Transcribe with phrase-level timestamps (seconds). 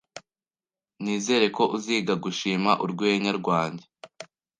[1.03, 3.85] Nizere ko uziga gushima urwenya rwanjye